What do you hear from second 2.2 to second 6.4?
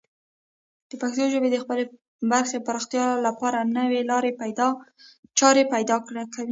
برخې پراختیا لپاره نوې لارې چارې پیدا کوي.